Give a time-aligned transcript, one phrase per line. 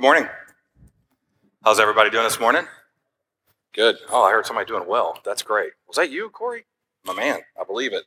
[0.00, 0.28] Good morning.
[1.62, 2.64] How's everybody doing this morning?
[3.74, 3.98] Good.
[4.08, 5.18] Oh, I heard somebody doing well.
[5.26, 5.72] That's great.
[5.86, 6.64] Was that you, Corey?
[7.04, 8.04] My man, I believe it.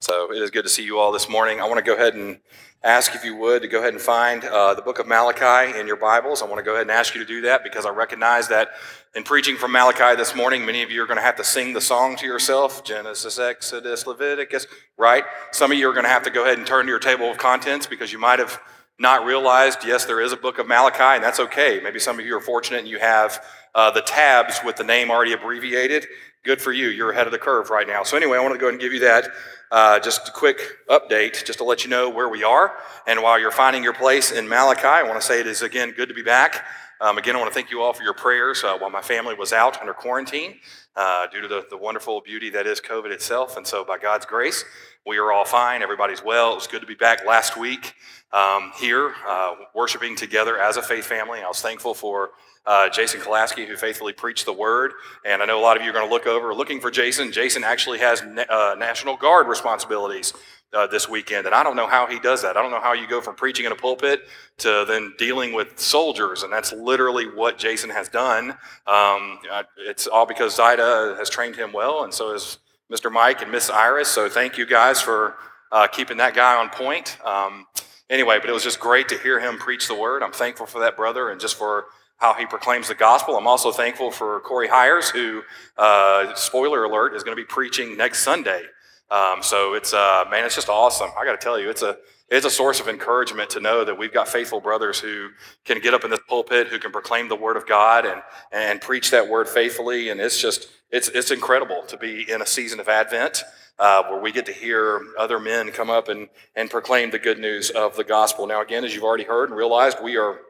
[0.00, 1.60] So it is good to see you all this morning.
[1.60, 2.40] I want to go ahead and
[2.82, 5.86] ask if you would to go ahead and find uh, the book of Malachi in
[5.86, 6.42] your Bibles.
[6.42, 8.70] I want to go ahead and ask you to do that because I recognize that
[9.14, 11.72] in preaching from Malachi this morning, many of you are going to have to sing
[11.72, 14.66] the song to yourself Genesis, Exodus, Leviticus,
[14.98, 15.22] right?
[15.52, 17.30] Some of you are going to have to go ahead and turn to your table
[17.30, 18.60] of contents because you might have
[18.98, 21.80] not realized, yes, there is a book of Malachi, and that's okay.
[21.82, 25.10] Maybe some of you are fortunate and you have uh, the tabs with the name
[25.10, 26.06] already abbreviated.
[26.44, 26.88] Good for you.
[26.88, 28.04] You're ahead of the curve right now.
[28.04, 29.28] So, anyway, I want to go ahead and give you that.
[29.70, 32.76] Uh, just a quick update, just to let you know where we are.
[33.06, 35.90] And while you're finding your place in Malachi, I want to say it is again
[35.90, 36.64] good to be back.
[37.00, 39.34] Um, again, I want to thank you all for your prayers uh, while my family
[39.34, 40.60] was out under quarantine
[40.96, 43.58] uh, due to the, the wonderful beauty that is COVID itself.
[43.58, 44.64] And so, by God's grace,
[45.06, 45.82] we are all fine.
[45.82, 46.52] Everybody's well.
[46.52, 47.94] It was good to be back last week
[48.32, 51.40] um, here, uh, worshiping together as a faith family.
[51.40, 52.30] I was thankful for
[52.64, 54.92] uh, Jason Kolaski, who faithfully preached the word.
[55.24, 57.30] And I know a lot of you are going to look over looking for Jason.
[57.30, 60.32] Jason actually has na- uh, National Guard responsibilities
[60.72, 61.46] uh, this weekend.
[61.46, 62.56] And I don't know how he does that.
[62.56, 64.22] I don't know how you go from preaching in a pulpit
[64.58, 66.42] to then dealing with soldiers.
[66.42, 68.56] And that's literally what Jason has done.
[68.86, 69.38] Um,
[69.78, 72.58] it's all because Zida has trained him well, and so has
[72.92, 73.10] Mr.
[73.10, 74.08] Mike and Miss Iris.
[74.08, 75.36] So thank you guys for
[75.72, 77.18] uh, keeping that guy on point.
[77.24, 77.66] Um,
[78.10, 80.22] anyway, but it was just great to hear him preach the word.
[80.22, 81.86] I'm thankful for that brother and just for
[82.18, 83.36] how he proclaims the gospel.
[83.36, 85.42] I'm also thankful for Corey Hires, who,
[85.76, 88.62] uh, spoiler alert, is going to be preaching next Sunday.
[89.10, 91.10] Um, so it's uh, man, it's just awesome.
[91.18, 91.96] I got to tell you, it's a
[92.28, 95.28] it's a source of encouragement to know that we've got faithful brothers who
[95.64, 98.80] can get up in this pulpit, who can proclaim the word of God and and
[98.80, 100.08] preach that word faithfully.
[100.08, 103.44] And it's just it's it's incredible to be in a season of Advent.
[103.78, 107.38] Uh, where we get to hear other men come up and, and proclaim the good
[107.38, 108.46] news of the gospel.
[108.46, 110.40] Now, again, as you've already heard and realized, we are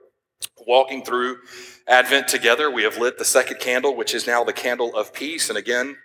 [0.64, 1.38] walking through
[1.88, 2.70] Advent together.
[2.70, 5.48] We have lit the second candle, which is now the candle of peace.
[5.48, 5.96] And again,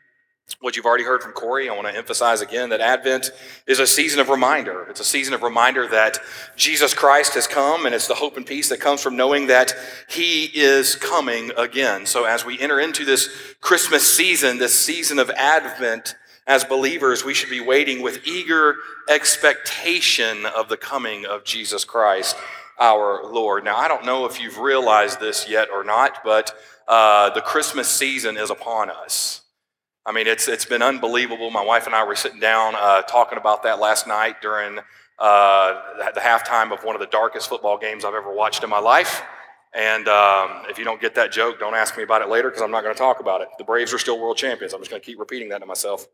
[0.59, 3.31] what you've already heard from Corey, I want to emphasize again that Advent
[3.67, 4.85] is a season of reminder.
[4.89, 6.19] It's a season of reminder that
[6.55, 9.73] Jesus Christ has come, and it's the hope and peace that comes from knowing that
[10.09, 12.05] He is coming again.
[12.05, 13.29] So, as we enter into this
[13.61, 16.15] Christmas season, this season of Advent,
[16.47, 18.75] as believers, we should be waiting with eager
[19.07, 22.35] expectation of the coming of Jesus Christ
[22.79, 23.63] our Lord.
[23.63, 26.53] Now, I don't know if you've realized this yet or not, but
[26.87, 29.40] uh, the Christmas season is upon us.
[30.05, 31.51] I mean, it's, it's been unbelievable.
[31.51, 34.79] My wife and I were sitting down uh, talking about that last night during
[35.19, 35.81] uh,
[36.15, 39.21] the halftime of one of the darkest football games I've ever watched in my life.
[39.73, 42.63] And um, if you don't get that joke, don't ask me about it later because
[42.63, 43.47] I'm not going to talk about it.
[43.57, 44.73] The Braves are still world champions.
[44.73, 46.07] I'm just going to keep repeating that to myself.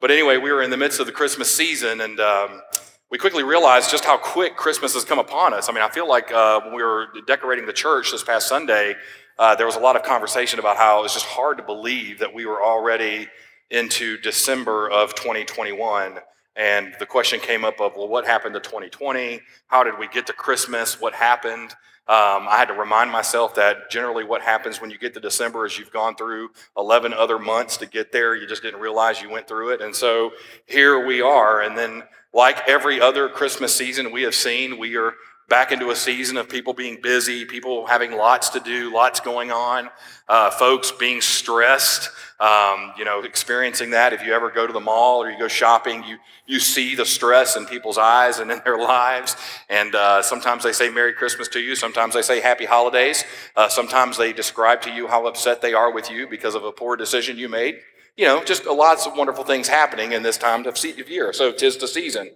[0.00, 2.62] But anyway, we were in the midst of the Christmas season, and um,
[3.10, 5.68] we quickly realized just how quick Christmas has come upon us.
[5.68, 8.96] I mean, I feel like uh, when we were decorating the church this past Sunday,
[9.38, 12.18] uh, there was a lot of conversation about how it was just hard to believe
[12.20, 13.28] that we were already
[13.70, 16.18] into December of 2021.
[16.56, 19.40] And the question came up of, well, what happened to 2020?
[19.66, 21.00] How did we get to Christmas?
[21.00, 21.74] What happened?
[22.06, 25.64] Um, I had to remind myself that generally what happens when you get to December
[25.64, 28.36] is you've gone through 11 other months to get there.
[28.36, 29.80] You just didn't realize you went through it.
[29.80, 30.32] And so
[30.66, 31.62] here we are.
[31.62, 35.14] And then like every other Christmas season we have seen, we are
[35.48, 39.50] back into a season of people being busy, people having lots to do, lots going
[39.50, 39.90] on,
[40.28, 42.10] uh, folks being stressed.
[42.40, 44.12] Um, you know, experiencing that.
[44.12, 47.06] If you ever go to the mall or you go shopping, you you see the
[47.06, 49.36] stress in people's eyes and in their lives.
[49.70, 51.76] And uh, sometimes they say Merry Christmas to you.
[51.76, 53.24] Sometimes they say Happy Holidays.
[53.54, 56.72] Uh, sometimes they describe to you how upset they are with you because of a
[56.72, 57.78] poor decision you made
[58.16, 60.78] you know, just lots of wonderful things happening in this time of
[61.10, 61.32] year.
[61.32, 62.30] So tis the season.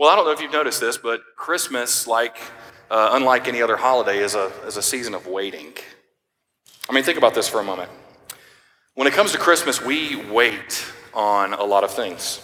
[0.00, 2.38] Well, I don't know if you've noticed this, but Christmas, like
[2.90, 5.74] uh, unlike any other holiday, is a, is a season of waiting.
[6.88, 7.90] I mean, think about this for a moment.
[8.94, 12.40] When it comes to Christmas, we wait on a lot of things.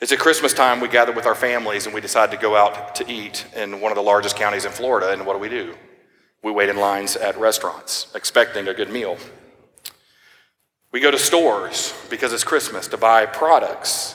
[0.00, 2.94] It's at Christmas time we gather with our families and we decide to go out
[2.94, 5.10] to eat in one of the largest counties in Florida.
[5.10, 5.74] And what do we do?
[6.44, 9.18] We wait in lines at restaurants, expecting a good meal.
[10.92, 14.14] We go to stores because it's Christmas to buy products.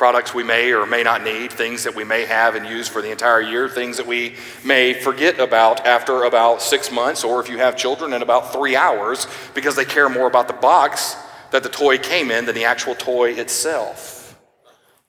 [0.00, 3.02] Products we may or may not need, things that we may have and use for
[3.02, 7.50] the entire year, things that we may forget about after about six months, or if
[7.50, 11.16] you have children, in about three hours, because they care more about the box
[11.50, 14.40] that the toy came in than the actual toy itself.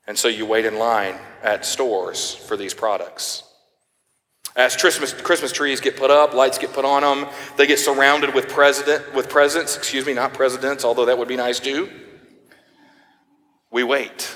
[0.08, 3.44] And so you wait in line at stores for these products.
[4.58, 8.36] As Christmas, Christmas trees get put up, lights get put on them, they get surrounded
[8.36, 11.90] with, president, with presents, excuse me, not presidents, although that would be nice too.
[13.72, 14.36] We wait.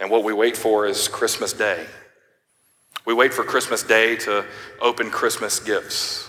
[0.00, 1.86] And what we wait for is Christmas Day.
[3.04, 4.46] We wait for Christmas Day to
[4.80, 6.26] open Christmas gifts.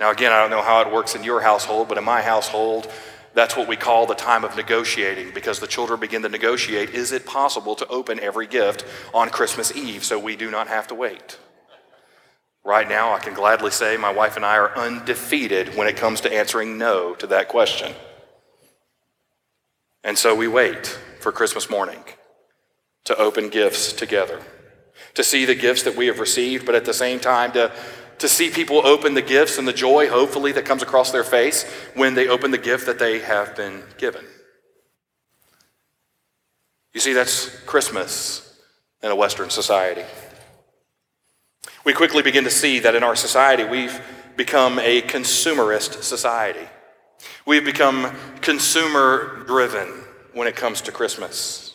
[0.00, 2.90] Now, again, I don't know how it works in your household, but in my household,
[3.34, 7.12] that's what we call the time of negotiating because the children begin to negotiate is
[7.12, 10.94] it possible to open every gift on Christmas Eve so we do not have to
[10.94, 11.38] wait?
[12.64, 16.22] Right now, I can gladly say my wife and I are undefeated when it comes
[16.22, 17.92] to answering no to that question.
[20.02, 20.86] And so we wait
[21.20, 22.02] for Christmas morning
[23.04, 24.40] to open gifts together,
[25.14, 27.72] to see the gifts that we have received, but at the same time to,
[28.18, 31.64] to see people open the gifts and the joy, hopefully, that comes across their face
[31.94, 34.24] when they open the gift that they have been given.
[36.92, 38.58] You see, that's Christmas
[39.02, 40.04] in a Western society.
[41.84, 44.00] We quickly begin to see that in our society, we've
[44.36, 46.66] become a consumerist society.
[47.44, 49.88] We've become consumer driven
[50.32, 51.73] when it comes to Christmas.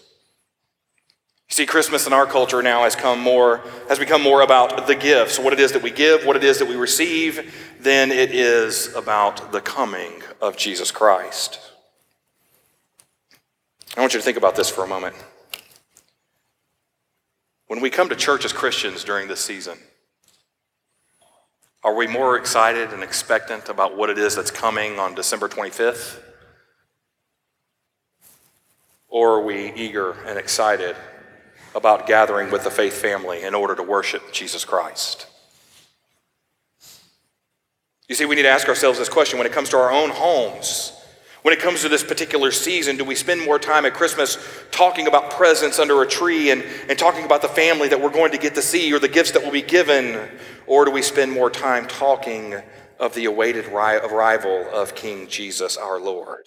[1.49, 4.93] You see, Christmas in our culture now has come more has become more about the
[4.93, 8.31] gifts, what it is that we give, what it is that we receive, than it
[8.31, 11.59] is about the coming of Jesus Christ.
[13.97, 15.15] I want you to think about this for a moment.
[17.65, 19.79] When we come to church as Christians during this season,
[21.83, 26.19] are we more excited and expectant about what it is that's coming on December 25th?
[29.07, 30.95] Or are we eager and excited
[31.75, 35.27] about gathering with the faith family in order to worship Jesus Christ?
[38.07, 40.09] You see, we need to ask ourselves this question when it comes to our own
[40.09, 40.93] homes.
[41.43, 44.37] When it comes to this particular season, do we spend more time at Christmas
[44.71, 48.31] talking about presents under a tree and, and talking about the family that we're going
[48.31, 50.27] to get to see or the gifts that will be given?
[50.67, 52.55] Or do we spend more time talking
[52.99, 56.45] of the awaited arrival of King Jesus our Lord?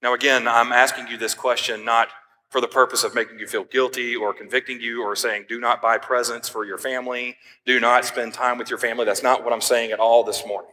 [0.00, 2.08] Now, again, I'm asking you this question not
[2.54, 5.82] for the purpose of making you feel guilty or convicting you or saying, do not
[5.82, 7.36] buy presents for your family,
[7.66, 9.04] do not spend time with your family.
[9.04, 10.70] That's not what I'm saying at all this morning.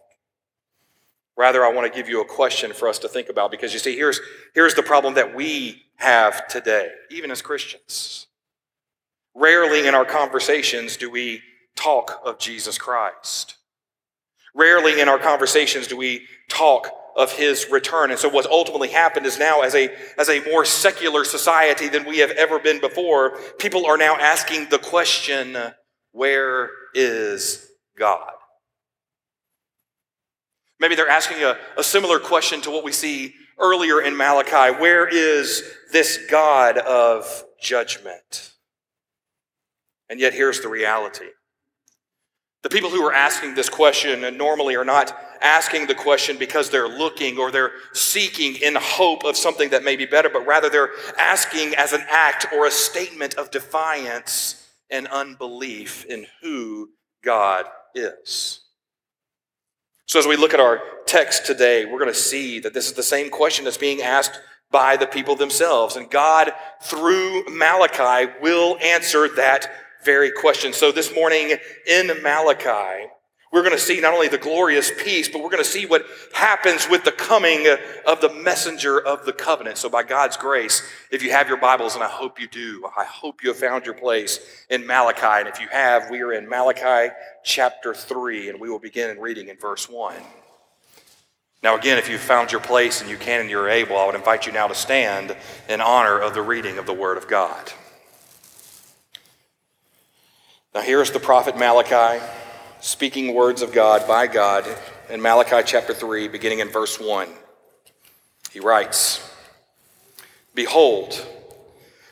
[1.36, 3.80] Rather, I want to give you a question for us to think about because you
[3.80, 4.20] see, here's,
[4.54, 8.28] here's the problem that we have today, even as Christians.
[9.34, 11.42] Rarely in our conversations do we
[11.76, 13.56] talk of Jesus Christ.
[14.54, 18.12] Rarely in our conversations do we talk of his return.
[18.12, 22.06] And so what's ultimately happened is now as a, as a more secular society than
[22.06, 25.58] we have ever been before, people are now asking the question,
[26.12, 27.68] where is
[27.98, 28.32] God?
[30.80, 35.08] Maybe they're asking a, a similar question to what we see earlier in Malachi Where
[35.08, 38.52] is this God of judgment?
[40.10, 41.28] And yet, here's the reality.
[42.64, 46.88] The people who are asking this question normally are not asking the question because they're
[46.88, 50.92] looking or they're seeking in hope of something that may be better, but rather they're
[51.18, 56.90] asking as an act or a statement of defiance and unbelief in who
[57.24, 57.66] God
[57.96, 58.62] is.
[60.06, 62.94] So, as we look at our text today, we're going to see that this is
[62.94, 65.96] the same question that's being asked by the people themselves.
[65.96, 66.52] And God,
[66.82, 69.72] through Malachi, will answer that
[70.04, 70.74] very question.
[70.74, 71.56] So, this morning
[71.88, 73.08] in Malachi,
[73.52, 76.06] we're going to see not only the glorious peace, but we're going to see what
[76.34, 77.68] happens with the coming
[78.08, 79.78] of the messenger of the covenant.
[79.78, 80.82] So, by God's grace,
[81.12, 83.86] if you have your Bibles, and I hope you do, I hope you have found
[83.86, 84.40] your place
[84.70, 85.42] in Malachi.
[85.42, 87.14] And if you have, we are in Malachi
[87.44, 90.16] chapter 3, and we will begin reading in verse 1.
[91.62, 94.16] Now, again, if you've found your place and you can and you're able, I would
[94.16, 95.36] invite you now to stand
[95.68, 97.74] in honor of the reading of the Word of God.
[100.74, 102.24] Now, here's the prophet Malachi
[102.82, 104.66] speaking words of God by God
[105.08, 107.30] in Malachi chapter 3, beginning in verse 1.
[108.52, 109.28] He writes
[110.56, 111.26] Behold,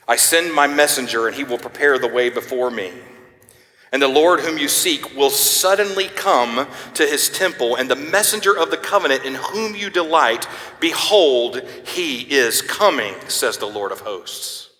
[0.06, 2.92] I send my messenger, and he will prepare the way before me.
[3.92, 8.56] And the Lord whom you seek will suddenly come to his temple, and the messenger
[8.56, 10.46] of the covenant in whom you delight,
[10.78, 14.70] behold, he is coming, says the Lord of hosts.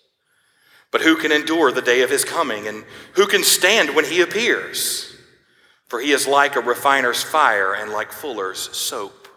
[0.89, 4.21] But who can endure the day of his coming, and who can stand when he
[4.21, 5.10] appears?
[5.91, 9.27] For he is like a refiner's fire and like fuller's soap.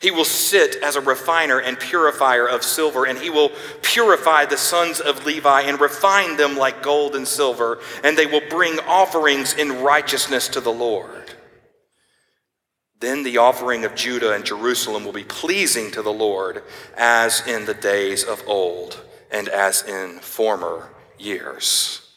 [0.00, 3.50] He will sit as a refiner and purifier of silver, and he will
[3.82, 8.48] purify the sons of Levi and refine them like gold and silver, and they will
[8.48, 11.34] bring offerings in righteousness to the Lord.
[13.00, 16.62] Then the offering of Judah and Jerusalem will be pleasing to the Lord,
[16.96, 22.08] as in the days of old and as in former years.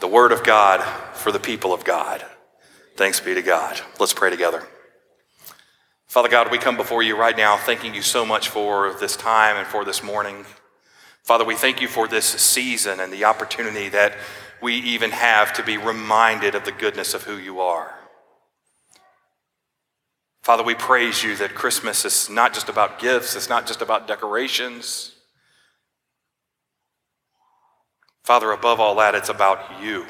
[0.00, 0.82] The word of God
[1.14, 2.22] for the people of God.
[2.96, 3.80] Thanks be to God.
[3.98, 4.62] Let's pray together.
[6.06, 9.56] Father God, we come before you right now thanking you so much for this time
[9.56, 10.44] and for this morning.
[11.24, 14.14] Father, we thank you for this season and the opportunity that
[14.62, 17.98] we even have to be reminded of the goodness of who you are.
[20.42, 24.06] Father, we praise you that Christmas is not just about gifts, it's not just about
[24.06, 25.16] decorations.
[28.22, 30.06] Father, above all that, it's about you.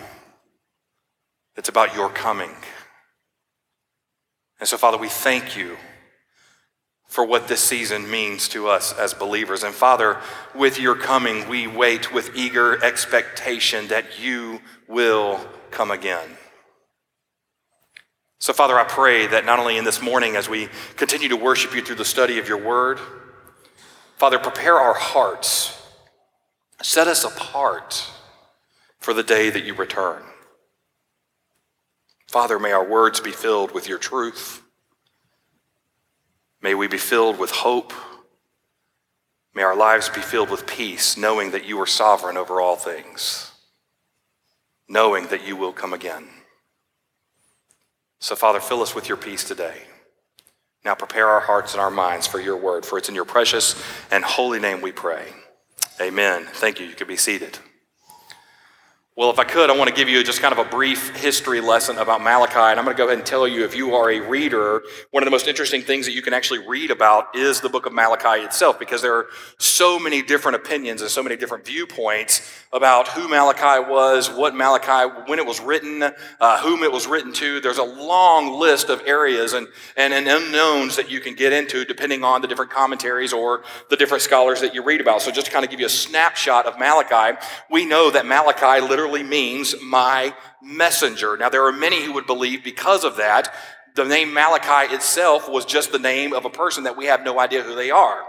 [1.56, 2.50] It's about your coming.
[4.60, 5.76] And so, Father, we thank you
[7.06, 9.62] for what this season means to us as believers.
[9.62, 10.20] And Father,
[10.54, 16.28] with your coming, we wait with eager expectation that you will come again.
[18.40, 21.74] So, Father, I pray that not only in this morning as we continue to worship
[21.74, 22.98] you through the study of your word,
[24.16, 25.80] Father, prepare our hearts,
[26.82, 28.10] set us apart
[28.98, 30.22] for the day that you return.
[32.34, 34.60] Father, may our words be filled with your truth.
[36.60, 37.92] May we be filled with hope.
[39.54, 43.52] May our lives be filled with peace, knowing that you are sovereign over all things,
[44.88, 46.26] knowing that you will come again.
[48.18, 49.82] So, Father, fill us with your peace today.
[50.84, 53.80] Now prepare our hearts and our minds for your word, for it's in your precious
[54.10, 55.28] and holy name we pray.
[56.00, 56.48] Amen.
[56.54, 56.86] Thank you.
[56.86, 57.60] You can be seated.
[59.16, 61.60] Well, if I could, I want to give you just kind of a brief history
[61.60, 62.58] lesson about Malachi.
[62.58, 65.22] And I'm going to go ahead and tell you if you are a reader, one
[65.22, 67.92] of the most interesting things that you can actually read about is the book of
[67.92, 73.06] Malachi itself, because there are so many different opinions and so many different viewpoints about
[73.06, 77.60] who Malachi was, what Malachi, when it was written, uh, whom it was written to.
[77.60, 81.84] There's a long list of areas and, and, and unknowns that you can get into
[81.84, 85.22] depending on the different commentaries or the different scholars that you read about.
[85.22, 87.38] So, just to kind of give you a snapshot of Malachi,
[87.70, 91.36] we know that Malachi literally literally means my messenger.
[91.36, 93.52] Now, there are many who would believe because of that,
[93.94, 97.38] the name Malachi itself was just the name of a person that we have no
[97.38, 98.22] idea who they are.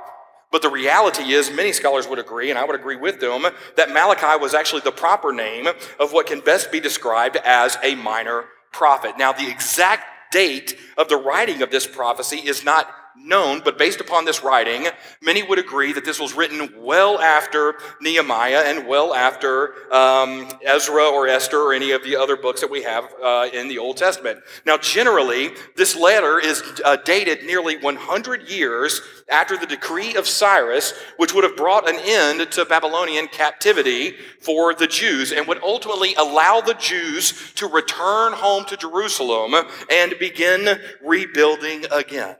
[0.51, 3.46] But the reality is, many scholars would agree, and I would agree with them,
[3.77, 5.67] that Malachi was actually the proper name
[5.98, 9.17] of what can best be described as a minor prophet.
[9.17, 10.03] Now, the exact
[10.34, 14.88] date of the writing of this prophecy is not known, but based upon this writing,
[15.22, 21.03] many would agree that this was written well after Nehemiah and well after um, Ezra
[21.03, 23.98] or Esther or any of the other books that we have uh, in the Old
[23.98, 24.39] Testament.
[24.65, 30.93] Now, generally, this letter is uh, dated nearly 100 years after the decree of Cyrus,
[31.17, 36.13] which would have brought an end to Babylonian captivity for the Jews and would ultimately
[36.15, 39.55] allow the Jews to return home to Jerusalem
[39.89, 42.36] and begin rebuilding again.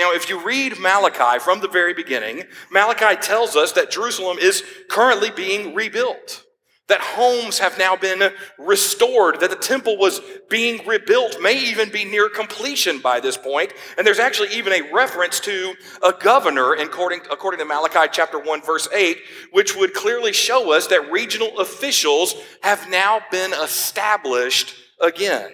[0.00, 4.64] Now, if you read Malachi from the very beginning, Malachi tells us that Jerusalem is
[4.88, 6.42] currently being rebuilt,
[6.88, 12.06] that homes have now been restored, that the temple was being rebuilt, may even be
[12.06, 13.74] near completion by this point.
[13.98, 18.62] And there's actually even a reference to a governor, according, according to Malachi chapter 1,
[18.62, 19.18] verse 8,
[19.52, 25.50] which would clearly show us that regional officials have now been established again.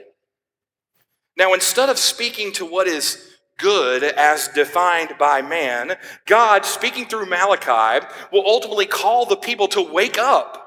[1.37, 3.26] Now, instead of speaking to what is
[3.59, 9.83] good as defined by man, God, speaking through Malachi, will ultimately call the people to
[9.83, 10.63] wake up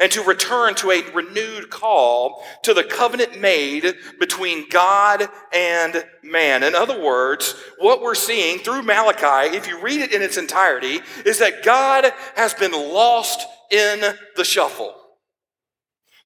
[0.00, 6.62] and to return to a renewed call to the covenant made between God and man.
[6.62, 11.00] In other words, what we're seeing through Malachi, if you read it in its entirety,
[11.24, 14.00] is that God has been lost in
[14.36, 15.01] the shuffle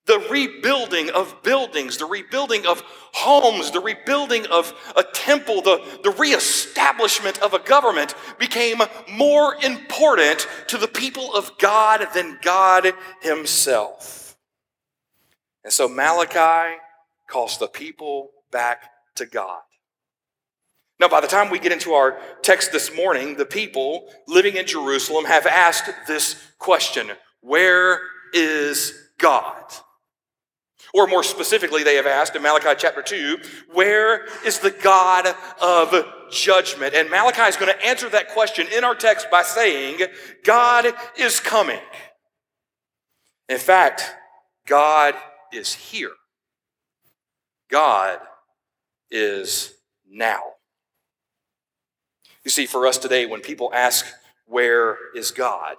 [0.07, 2.83] the rebuilding of buildings, the rebuilding of
[3.13, 8.81] homes, the rebuilding of a temple, the, the reestablishment of a government became
[9.13, 14.37] more important to the people of God than God Himself.
[15.65, 16.77] And so Malachi
[17.29, 18.85] calls the people back
[19.17, 19.61] to God.
[21.01, 24.67] Now, by the time we get into our text this morning, the people living in
[24.67, 27.11] Jerusalem have asked this question
[27.41, 28.01] Where
[28.33, 29.75] is God?
[30.95, 33.39] Or more specifically, they have asked in Malachi chapter 2,
[33.73, 35.27] where is the God
[35.61, 35.95] of
[36.31, 36.95] judgment?
[36.95, 40.01] And Malachi is going to answer that question in our text by saying,
[40.45, 40.87] God
[41.19, 41.81] is coming.
[43.49, 44.15] In fact,
[44.67, 45.15] God
[45.53, 46.13] is here.
[47.71, 48.19] God
[49.11, 49.75] is
[50.09, 50.41] now.
[52.45, 54.07] You see, for us today, when people ask,
[54.47, 55.77] Where is God?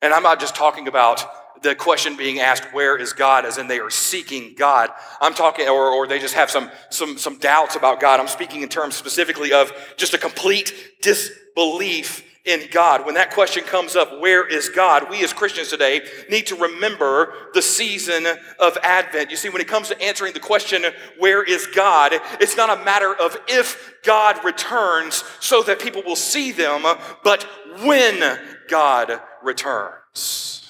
[0.00, 1.26] And I'm not just talking about
[1.62, 4.90] the question being asked, where is God, as in they are seeking God.
[5.20, 8.20] I'm talking, or, or they just have some, some, some doubts about God.
[8.20, 13.04] I'm speaking in terms specifically of just a complete disbelief in God.
[13.04, 15.10] When that question comes up, where is God?
[15.10, 16.00] We as Christians today
[16.30, 18.26] need to remember the season
[18.58, 19.30] of Advent.
[19.30, 20.84] You see, when it comes to answering the question,
[21.18, 22.14] where is God?
[22.40, 26.82] It's not a matter of if God returns so that people will see them,
[27.22, 27.42] but
[27.84, 30.67] when God returns.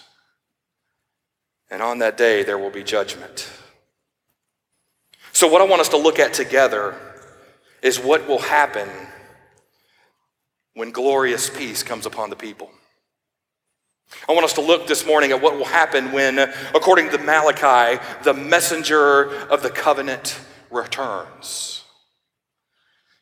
[1.70, 3.50] And on that day, there will be judgment.
[5.32, 6.96] So, what I want us to look at together
[7.82, 8.88] is what will happen
[10.74, 12.70] when glorious peace comes upon the people.
[14.28, 18.02] I want us to look this morning at what will happen when, according to Malachi,
[18.22, 21.84] the messenger of the covenant returns.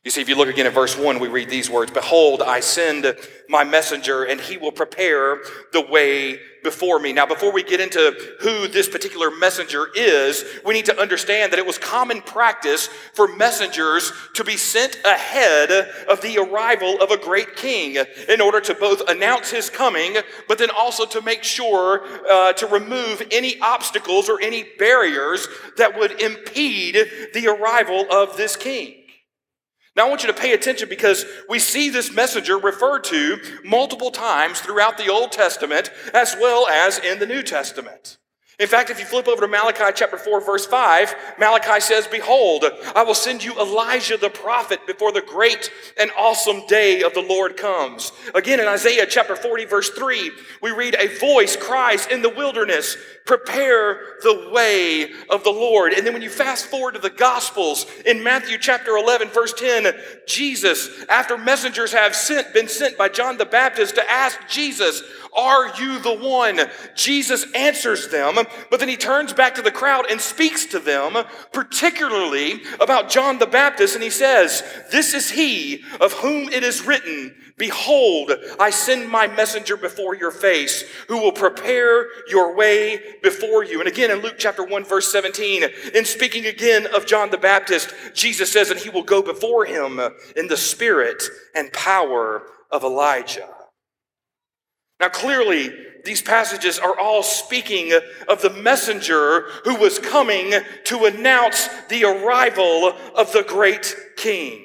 [0.07, 2.61] You see, if you look again at verse 1, we read these words Behold, I
[2.61, 3.13] send
[3.49, 5.41] my messenger, and he will prepare
[5.73, 7.13] the way before me.
[7.13, 11.59] Now, before we get into who this particular messenger is, we need to understand that
[11.59, 15.73] it was common practice for messengers to be sent ahead
[16.09, 17.97] of the arrival of a great king
[18.29, 22.69] in order to both announce his coming, but then also to make sure uh, to
[22.69, 26.95] remove any obstacles or any barriers that would impede
[27.35, 28.96] the arrival of this king.
[29.97, 34.11] Now, I want you to pay attention because we see this messenger referred to multiple
[34.11, 38.19] times throughout the Old Testament as well as in the New Testament.
[38.59, 42.65] In fact, if you flip over to Malachi chapter 4, verse 5, Malachi says, Behold,
[42.95, 45.71] I will send you Elijah the prophet before the great
[46.01, 48.13] and awesome day of the Lord comes.
[48.35, 50.31] Again, in Isaiah chapter 40, verse 3,
[50.63, 52.97] we read, A voice cries in the wilderness,
[53.27, 55.93] Prepare the way of the Lord.
[55.93, 59.93] And then when you fast forward to the Gospels, in Matthew chapter 11, verse 10,
[60.27, 65.03] Jesus, after messengers have sent, been sent by John the Baptist to ask Jesus,
[65.37, 66.61] are you the one?
[66.95, 68.39] Jesus answers them,
[68.71, 73.39] but then he turns back to the crowd and speaks to them, particularly about John
[73.39, 78.69] the Baptist, and he says, This is he of whom it is written, Behold, I
[78.69, 83.81] send my messenger before your face, who will prepare your way before you.
[83.81, 87.95] And again in Luke chapter 1, verse 17, in speaking again of John the Baptist,
[88.13, 89.99] Jesus says that he will go before him
[90.37, 91.23] in the spirit
[91.55, 93.56] and power of Elijah.
[94.99, 95.71] Now, clearly,
[96.05, 97.93] these passages are all speaking
[98.29, 104.65] of the messenger who was coming to announce the arrival of the great king.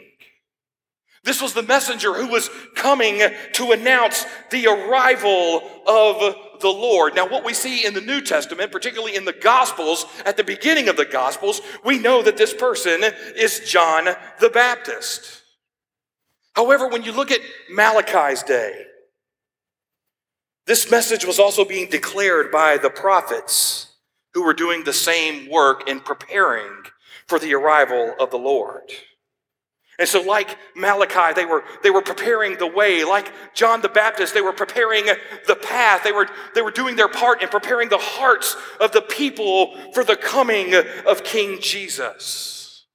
[1.23, 3.21] This was the messenger who was coming
[3.53, 7.15] to announce the arrival of the Lord.
[7.15, 10.89] Now, what we see in the New Testament, particularly in the Gospels, at the beginning
[10.89, 13.01] of the Gospels, we know that this person
[13.35, 14.05] is John
[14.39, 15.41] the Baptist.
[16.53, 18.85] However, when you look at Malachi's day,
[20.67, 23.95] this message was also being declared by the prophets
[24.33, 26.83] who were doing the same work in preparing
[27.27, 28.91] for the arrival of the Lord.
[29.99, 33.03] And so, like Malachi, they were, they were preparing the way.
[33.03, 35.05] Like John the Baptist, they were preparing
[35.47, 36.03] the path.
[36.03, 40.03] They were, they were doing their part in preparing the hearts of the people for
[40.03, 40.73] the coming
[41.05, 42.85] of King Jesus.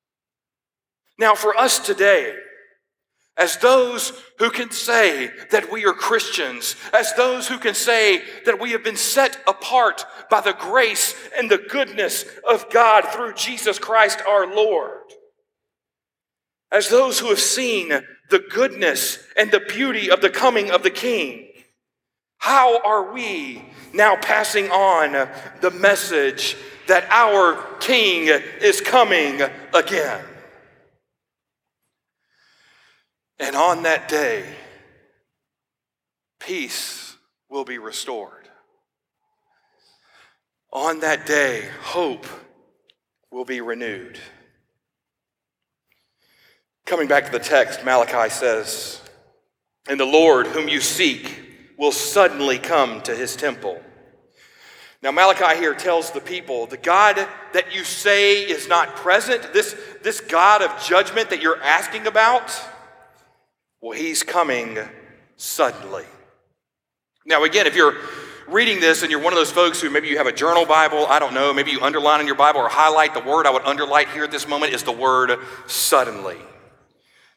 [1.18, 2.34] Now, for us today,
[3.36, 8.58] as those who can say that we are Christians, as those who can say that
[8.58, 13.78] we have been set apart by the grace and the goodness of God through Jesus
[13.78, 15.02] Christ our Lord,
[16.72, 17.90] as those who have seen
[18.30, 21.48] the goodness and the beauty of the coming of the King,
[22.38, 25.28] how are we now passing on
[25.60, 28.28] the message that our King
[28.60, 29.42] is coming
[29.74, 30.24] again?
[33.38, 34.44] And on that day,
[36.40, 37.16] peace
[37.48, 38.48] will be restored.
[40.72, 42.26] On that day, hope
[43.30, 44.18] will be renewed.
[46.86, 49.00] Coming back to the text, Malachi says,
[49.88, 51.42] And the Lord whom you seek
[51.76, 53.80] will suddenly come to his temple.
[55.02, 57.16] Now, Malachi here tells the people the God
[57.52, 62.58] that you say is not present, this, this God of judgment that you're asking about,
[63.80, 64.78] well, he's coming
[65.36, 66.04] suddenly.
[67.24, 67.96] Now, again, if you're
[68.48, 71.06] reading this and you're one of those folks who maybe you have a journal Bible,
[71.06, 73.64] I don't know, maybe you underline in your Bible or highlight the word I would
[73.64, 76.36] underline here at this moment is the word suddenly.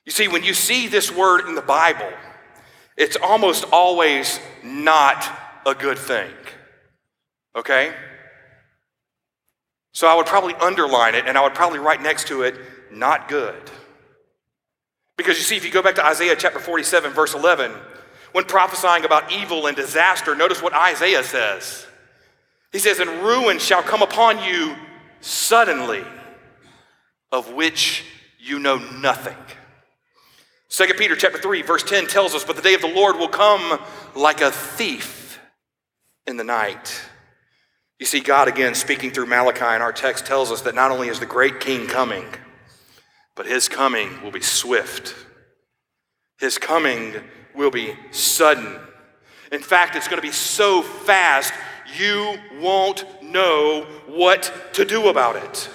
[0.05, 2.11] You see, when you see this word in the Bible,
[2.95, 5.27] it's almost always not
[5.65, 6.31] a good thing.
[7.55, 7.93] Okay?
[9.93, 12.55] So I would probably underline it and I would probably write next to it,
[12.91, 13.69] not good.
[15.19, 17.73] Because you see, if you go back to Isaiah chapter 47, verse 11,
[18.31, 21.85] when prophesying about evil and disaster, notice what Isaiah says.
[22.71, 24.77] He says, And ruin shall come upon you
[25.19, 26.05] suddenly,
[27.33, 28.05] of which
[28.39, 29.35] you know nothing.
[30.69, 33.27] 2 Peter chapter 3, verse 10 tells us, But the day of the Lord will
[33.27, 33.77] come
[34.15, 35.41] like a thief
[36.27, 37.01] in the night.
[37.99, 41.09] You see, God again speaking through Malachi in our text tells us that not only
[41.09, 42.23] is the great king coming,
[43.39, 45.15] but his coming will be swift.
[46.39, 47.13] His coming
[47.55, 48.77] will be sudden.
[49.49, 51.53] In fact, it's going to be so fast,
[51.97, 55.69] you won't know what to do about it.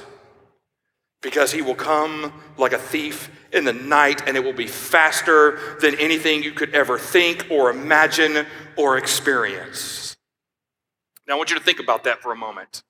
[1.23, 5.79] Because he will come like a thief in the night, and it will be faster
[5.81, 8.45] than anything you could ever think or imagine
[8.77, 10.15] or experience.
[11.27, 12.83] Now, I want you to think about that for a moment.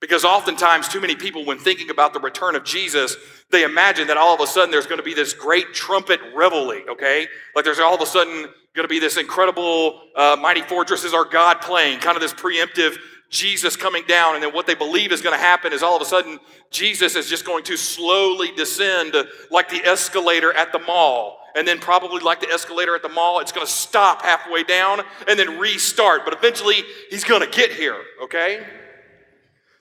[0.00, 3.16] Because oftentimes, too many people, when thinking about the return of Jesus,
[3.50, 6.88] they imagine that all of a sudden there's going to be this great trumpet reveille,
[6.88, 7.28] okay?
[7.54, 11.12] Like there's all of a sudden going to be this incredible uh, Mighty Fortress is
[11.12, 12.96] Our God playing, kind of this preemptive
[13.28, 14.34] Jesus coming down.
[14.34, 16.38] And then what they believe is going to happen is all of a sudden
[16.70, 19.14] Jesus is just going to slowly descend
[19.50, 21.38] like the escalator at the mall.
[21.56, 25.00] And then, probably like the escalator at the mall, it's going to stop halfway down
[25.26, 26.24] and then restart.
[26.24, 28.64] But eventually, he's going to get here, okay?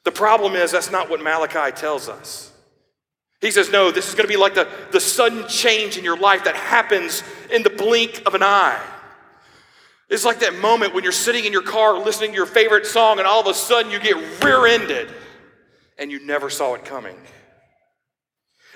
[0.06, 2.52] The problem is that's not what Malachi tells us.
[3.42, 6.18] He says, no, this is going to be like the, the sudden change in your
[6.18, 8.82] life that happens in the blink of an eye.
[10.10, 13.20] It's like that moment when you're sitting in your car listening to your favorite song
[13.20, 15.10] and all of a sudden you get rear ended
[15.98, 17.16] and you never saw it coming.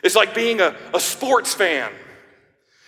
[0.04, 1.92] It's like being a, a sports fan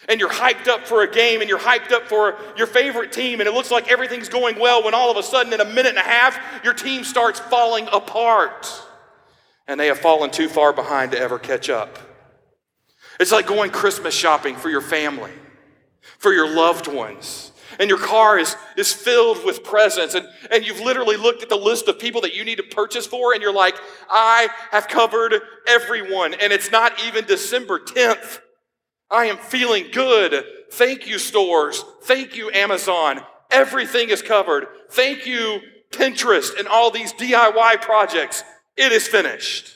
[0.07, 3.39] and you're hyped up for a game and you're hyped up for your favorite team
[3.39, 5.87] and it looks like everything's going well when all of a sudden in a minute
[5.87, 8.85] and a half your team starts falling apart
[9.67, 11.97] and they have fallen too far behind to ever catch up.
[13.19, 15.31] It's like going Christmas shopping for your family,
[16.19, 17.51] for your loved ones.
[17.79, 21.57] And your car is, is filled with presents, and, and you've literally looked at the
[21.57, 23.75] list of people that you need to purchase for, and you're like,
[24.09, 25.33] I have covered
[25.67, 28.39] everyone, and it's not even December 10th.
[29.09, 30.43] I am feeling good.
[30.71, 31.83] Thank you, stores.
[32.03, 33.21] Thank you, Amazon.
[33.51, 34.67] Everything is covered.
[34.89, 38.43] Thank you, Pinterest, and all these DIY projects.
[38.75, 39.73] It is finished.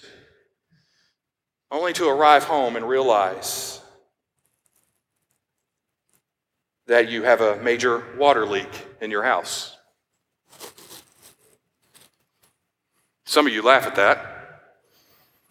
[1.72, 3.80] Only to arrive home and realize
[6.88, 9.78] that you have a major water leak in your house.
[13.26, 14.64] Some of you laugh at that.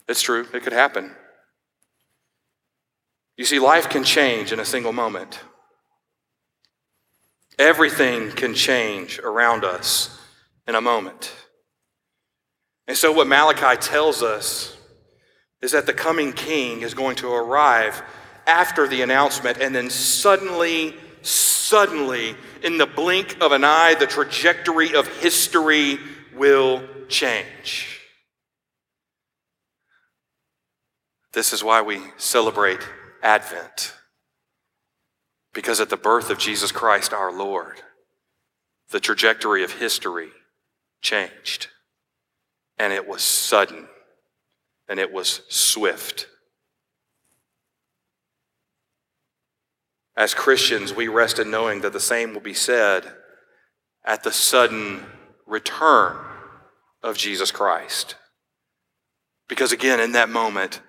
[0.09, 1.13] It's true, it could happen.
[3.39, 5.39] You see, life can change in a single moment.
[7.57, 10.21] Everything can change around us
[10.67, 11.33] in a moment.
[12.89, 14.77] And so, what Malachi tells us
[15.63, 18.03] is that the coming king is going to arrive
[18.47, 24.95] after the announcement, and then suddenly, suddenly, in the blink of an eye, the trajectory
[24.95, 25.99] of history
[26.35, 28.01] will change.
[31.33, 32.81] This is why we celebrate
[33.23, 33.95] Advent.
[35.53, 37.83] Because at the birth of Jesus Christ our Lord,
[38.91, 40.31] the trajectory of history
[41.01, 41.69] changed.
[42.79, 43.89] And it was sudden,
[44.89, 46.29] and it was swift.
[50.17, 53.13] As Christians, we rest in knowing that the same will be said
[54.05, 55.05] at the sudden
[55.47, 56.17] return
[57.03, 58.17] of Jesus Christ.
[59.49, 60.81] Because again, in that moment,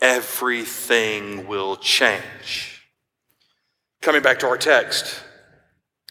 [0.00, 2.88] everything will change.
[4.00, 5.22] Coming back to our text,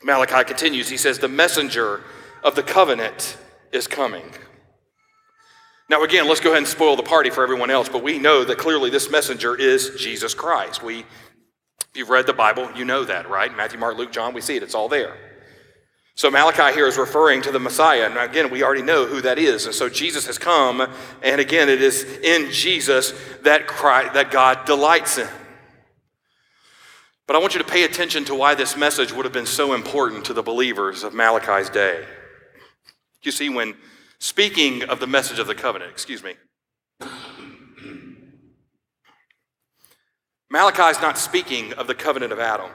[0.03, 0.89] Malachi continues.
[0.89, 2.01] He says, The messenger
[2.43, 3.37] of the covenant
[3.71, 4.25] is coming.
[5.89, 8.43] Now, again, let's go ahead and spoil the party for everyone else, but we know
[8.43, 10.81] that clearly this messenger is Jesus Christ.
[10.81, 11.05] We, if
[11.93, 13.55] you've read the Bible, you know that, right?
[13.55, 15.15] Matthew, Mark, Luke, John, we see it, it's all there.
[16.15, 18.05] So Malachi here is referring to the Messiah.
[18.05, 19.65] And again, we already know who that is.
[19.65, 20.87] And so Jesus has come,
[21.23, 25.27] and again, it is in Jesus that, Christ, that God delights in.
[27.25, 29.73] But I want you to pay attention to why this message would have been so
[29.73, 32.05] important to the believers of Malachi's day.
[33.23, 33.75] You see, when
[34.19, 36.35] speaking of the message of the covenant, excuse me,
[40.51, 42.69] Malachi is not speaking of the covenant of Adam.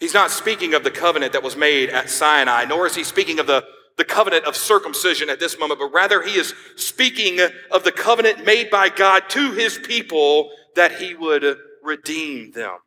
[0.00, 3.40] He's not speaking of the covenant that was made at Sinai, nor is he speaking
[3.40, 3.64] of the,
[3.96, 8.44] the covenant of circumcision at this moment, but rather he is speaking of the covenant
[8.44, 12.78] made by God to his people that he would redeem them.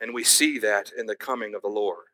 [0.00, 2.04] And we see that in the coming of the Lord.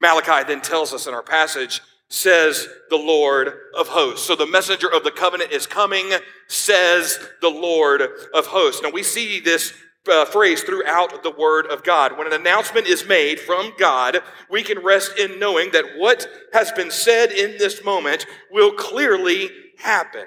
[0.00, 4.26] Malachi then tells us in our passage, says the Lord of hosts.
[4.26, 6.12] So the messenger of the covenant is coming,
[6.48, 8.82] says the Lord of hosts.
[8.82, 9.72] Now we see this
[10.08, 12.16] uh, phrase throughout the Word of God.
[12.16, 14.18] When an announcement is made from God,
[14.50, 19.50] we can rest in knowing that what has been said in this moment will clearly
[19.78, 20.26] happen.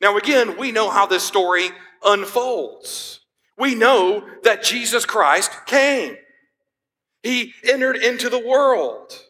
[0.00, 1.70] Now, again, we know how this story
[2.04, 3.20] unfolds.
[3.58, 6.16] We know that Jesus Christ came,
[7.22, 9.29] He entered into the world.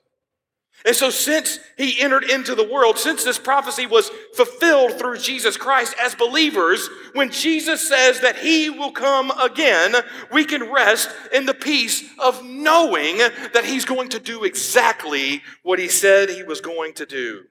[0.86, 5.58] And so, since he entered into the world, since this prophecy was fulfilled through Jesus
[5.58, 9.94] Christ as believers, when Jesus says that he will come again,
[10.32, 15.78] we can rest in the peace of knowing that he's going to do exactly what
[15.78, 17.44] he said he was going to do.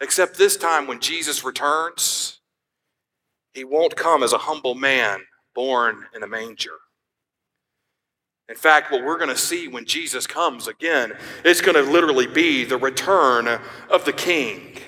[0.00, 2.38] Except this time, when Jesus returns,
[3.52, 5.20] he won't come as a humble man
[5.52, 6.78] born in a manger.
[8.48, 11.12] In fact, what we're going to see when Jesus comes again,
[11.44, 14.78] it's going to literally be the return of the king.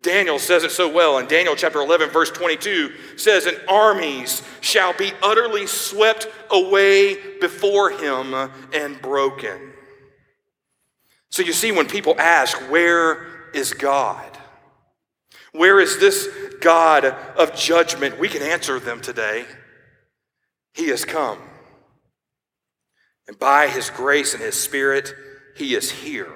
[0.00, 4.92] Daniel says it so well in Daniel chapter 11, verse 22 says, And armies shall
[4.94, 8.34] be utterly swept away before him
[8.74, 9.72] and broken.
[11.30, 14.38] So you see, when people ask, Where is God?
[15.52, 16.28] Where is this
[16.60, 18.18] God of judgment?
[18.18, 19.46] We can answer them today.
[20.74, 21.38] He has come.
[23.26, 25.14] And by His grace and His Spirit,
[25.56, 26.32] He is here.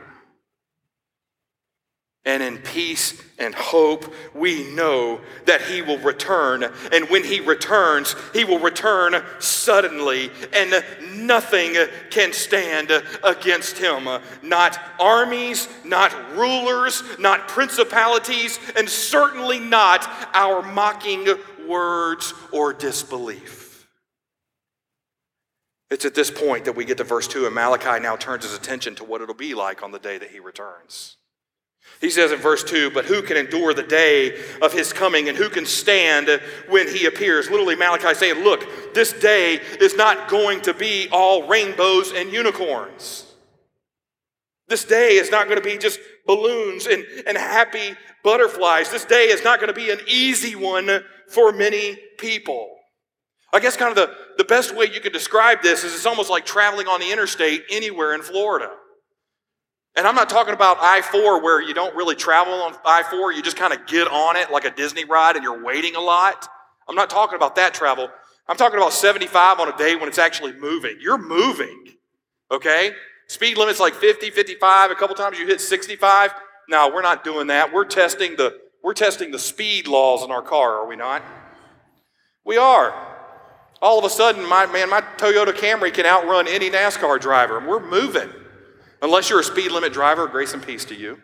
[2.25, 6.63] And in peace and hope, we know that He will return.
[6.93, 11.75] And when He returns, He will return suddenly, and nothing
[12.11, 12.91] can stand
[13.25, 14.09] against Him.
[14.43, 21.27] Not armies, not rulers, not principalities, and certainly not our mocking
[21.67, 23.68] words or disbelief.
[25.91, 28.55] It's at this point that we get to verse 2, and Malachi now turns his
[28.55, 31.17] attention to what it'll be like on the day that he returns.
[32.01, 35.39] He says in verse 2, But who can endure the day of his coming, and
[35.39, 36.29] who can stand
[36.69, 37.51] when he appears?
[37.51, 43.25] Literally, Malachi saying, Look, this day is not going to be all rainbows and unicorns.
[44.69, 48.91] This day is not going to be just balloons and, and happy butterflies.
[48.91, 52.77] This day is not going to be an easy one for many people.
[53.53, 56.31] I guess kind of the, the best way you could describe this is it's almost
[56.31, 58.71] like traveling on the interstate anywhere in Florida.
[59.97, 63.33] And I'm not talking about I 4 where you don't really travel on I 4,
[63.33, 66.01] you just kind of get on it like a Disney ride and you're waiting a
[66.01, 66.49] lot.
[66.89, 68.09] I'm not talking about that travel.
[68.47, 70.99] I'm talking about 75 on a day when it's actually moving.
[71.01, 71.97] You're moving,
[72.53, 72.93] okay?
[73.27, 74.93] Speed limit's like 50, 55.
[74.93, 76.33] A couple times you hit 65.
[76.69, 77.73] No, we're not doing that.
[77.73, 81.25] We're testing the we're testing the speed laws in our car, are we not?
[82.45, 83.18] We are.
[83.81, 87.67] All of a sudden, my man, my Toyota Camry can outrun any NASCAR driver, and
[87.67, 88.31] we're moving.
[89.01, 91.21] Unless you're a speed limit driver, grace and peace to you.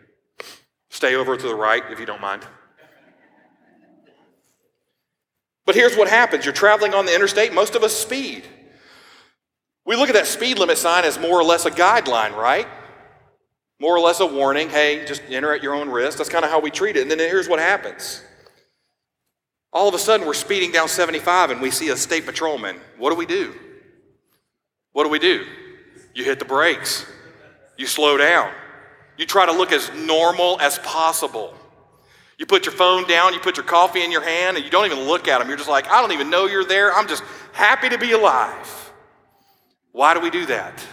[0.89, 2.43] Stay over to the right if you don't mind.
[5.65, 8.45] But here's what happens you're traveling on the interstate, most of us speed.
[9.83, 12.67] We look at that speed limit sign as more or less a guideline, right?
[13.79, 16.17] More or less a warning hey, just enter at your own risk.
[16.17, 17.01] That's kind of how we treat it.
[17.01, 18.23] And then here's what happens
[19.75, 22.77] all of a sudden, we're speeding down 75 and we see a state patrolman.
[22.97, 23.53] What do we do?
[24.93, 25.45] What do we do?
[26.13, 27.05] You hit the brakes.
[27.77, 28.53] You slow down.
[29.17, 31.53] You try to look as normal as possible.
[32.37, 34.85] You put your phone down, you put your coffee in your hand, and you don't
[34.85, 35.49] even look at them.
[35.49, 36.93] You're just like, I don't even know you're there.
[36.93, 38.93] I'm just happy to be alive.
[39.91, 40.85] Why do we do that?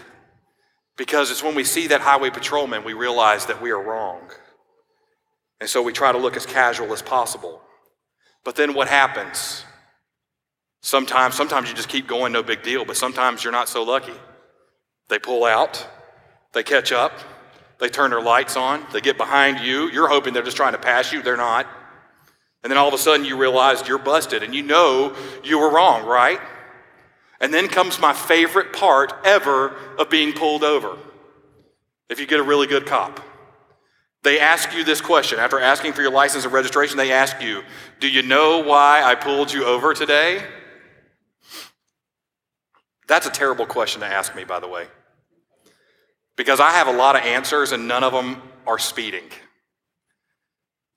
[0.96, 4.22] Because it's when we see that highway patrolman, we realize that we are wrong.
[5.60, 7.62] And so we try to look as casual as possible.
[8.44, 9.64] But then what happens?
[10.80, 14.14] Sometimes, sometimes you just keep going, no big deal, but sometimes you're not so lucky.
[15.08, 15.86] They pull out,
[16.52, 17.12] they catch up,
[17.78, 19.88] they turn their lights on, they get behind you.
[19.90, 21.66] You're hoping they're just trying to pass you, they're not.
[22.62, 25.70] And then all of a sudden you realize you're busted and you know you were
[25.70, 26.40] wrong, right?
[27.40, 30.96] And then comes my favorite part ever of being pulled over.
[32.08, 33.20] If you get a really good cop.
[34.22, 35.38] They ask you this question.
[35.38, 37.62] After asking for your license and registration, they ask you,
[38.00, 40.46] Do you know why I pulled you over today?
[43.08, 44.86] That's a terrible question to ask me, by the way,
[46.36, 49.28] because I have a lot of answers and none of them are speeding.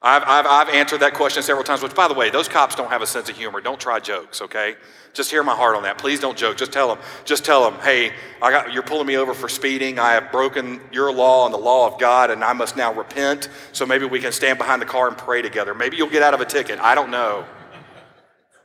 [0.05, 2.91] I've, I've, I've answered that question several times, which, by the way, those cops don't
[2.91, 3.59] have a sense of humor.
[3.59, 4.75] Don't try jokes, okay?
[5.13, 5.97] Just hear my heart on that.
[5.97, 6.57] Please don't joke.
[6.57, 9.97] Just tell them, just tell them, hey, I got, you're pulling me over for speeding.
[9.97, 13.49] I have broken your law and the law of God, and I must now repent.
[13.71, 15.73] So maybe we can stand behind the car and pray together.
[15.73, 16.79] Maybe you'll get out of a ticket.
[16.79, 17.43] I don't know.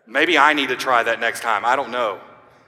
[0.06, 1.64] Maybe I need to try that next time.
[1.64, 2.20] I don't know.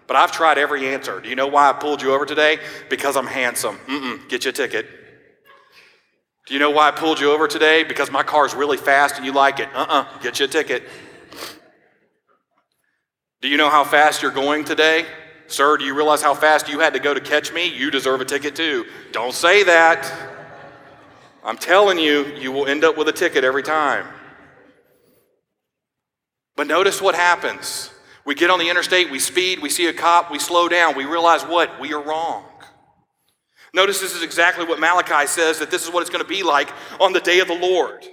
[0.06, 1.20] But I've tried every answer.
[1.20, 2.58] Do you know why I pulled you over today?
[2.88, 3.76] Because I'm handsome.
[3.86, 5.01] Mm-mm, get you a ticket.
[6.46, 7.84] Do you know why I pulled you over today?
[7.84, 9.68] Because my car's really fast and you like it.
[9.74, 10.82] Uh uh-uh, uh get you a ticket.
[13.40, 15.06] Do you know how fast you're going today?
[15.46, 17.66] Sir, do you realize how fast you had to go to catch me?
[17.66, 18.86] You deserve a ticket too.
[19.12, 20.10] Don't say that.
[21.44, 24.06] I'm telling you, you will end up with a ticket every time.
[26.56, 27.90] But notice what happens.
[28.24, 31.04] We get on the interstate, we speed, we see a cop, we slow down, we
[31.04, 31.80] realize what?
[31.80, 32.44] We are wrong.
[33.74, 36.42] Notice this is exactly what Malachi says that this is what it's going to be
[36.42, 38.06] like on the day of the Lord.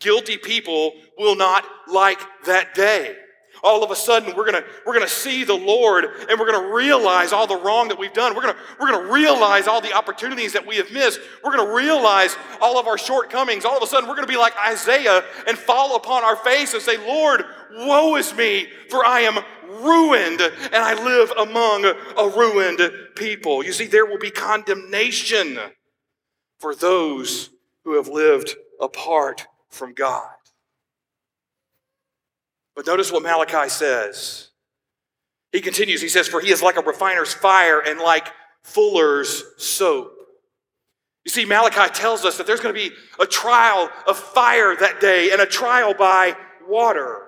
[0.00, 3.16] Guilty people will not like that day
[3.62, 7.32] all of a sudden we're gonna we're gonna see the Lord and we're gonna realize
[7.32, 8.34] all the wrong that we've done.
[8.34, 11.20] We're gonna we're gonna realize all the opportunities that we have missed.
[11.44, 13.64] We're gonna realize all of our shortcomings.
[13.64, 16.82] All of a sudden we're gonna be like Isaiah and fall upon our face and
[16.82, 22.80] say, Lord, woe is me, for I am ruined and I live among a ruined
[23.14, 23.64] people.
[23.64, 25.58] You see, there will be condemnation
[26.58, 27.50] for those
[27.84, 30.41] who have lived apart from God.
[32.74, 34.48] But notice what Malachi says.
[35.52, 38.28] He continues, he says, For he is like a refiner's fire and like
[38.62, 40.12] fuller's soap.
[41.24, 45.00] You see, Malachi tells us that there's going to be a trial of fire that
[45.00, 47.20] day and a trial by water.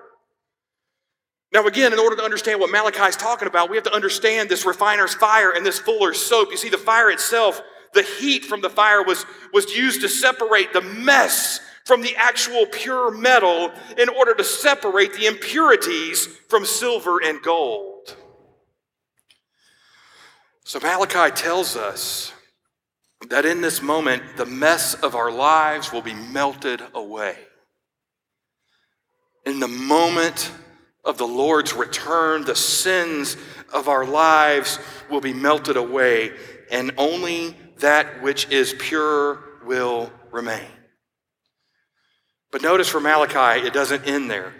[1.53, 4.49] Now, again, in order to understand what Malachi is talking about, we have to understand
[4.49, 6.49] this refiner's fire and this fuller's soap.
[6.51, 7.61] You see, the fire itself,
[7.93, 12.65] the heat from the fire was, was used to separate the mess from the actual
[12.65, 18.15] pure metal in order to separate the impurities from silver and gold.
[20.63, 22.33] So Malachi tells us
[23.29, 27.37] that in this moment, the mess of our lives will be melted away.
[29.45, 30.51] In the moment
[31.03, 33.37] of the Lord's return, the sins
[33.71, 34.79] of our lives
[35.11, 36.31] will be melted away,
[36.71, 40.74] and only that which is pure will remain.
[42.55, 44.53] But notice for Malachi, it doesn't end there.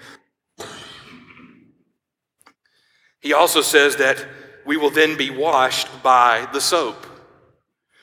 [3.21, 4.17] He also says that
[4.65, 7.08] we will then be washed by the soap.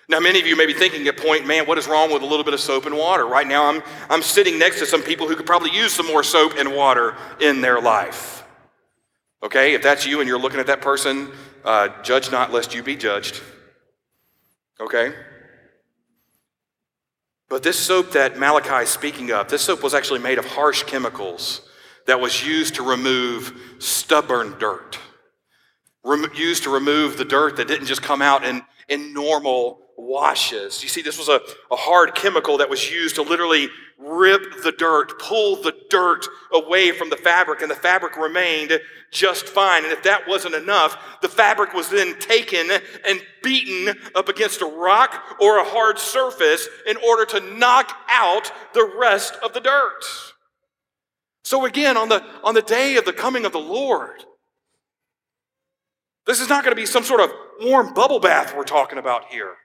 [0.08, 2.24] Now, many of you may be thinking at point, man, what is wrong with a
[2.24, 3.26] little bit of soap and water?
[3.26, 6.22] Right now, I'm, I'm sitting next to some people who could probably use some more
[6.22, 8.44] soap and water in their life.
[9.42, 11.30] Okay, if that's you and you're looking at that person,
[11.66, 13.42] uh, judge not lest you be judged.
[14.80, 15.12] Okay?
[17.52, 20.84] But this soap that Malachi is speaking of, this soap was actually made of harsh
[20.84, 21.60] chemicals
[22.06, 24.98] that was used to remove stubborn dirt.
[26.02, 30.82] Rem- used to remove the dirt that didn't just come out in, in normal washes.
[30.82, 33.68] You see, this was a, a hard chemical that was used to literally
[34.04, 38.78] rip the dirt, pull the dirt away from the fabric, and the fabric remained
[39.10, 39.84] just fine.
[39.84, 42.70] And if that wasn't enough, the fabric was then taken
[43.06, 48.52] and beaten up against a rock or a hard surface in order to knock out
[48.74, 50.02] the rest of the dirt.
[51.44, 54.24] So again, on the, on the day of the coming of the Lord,
[56.26, 59.26] this is not going to be some sort of warm bubble bath we're talking about
[59.26, 59.56] here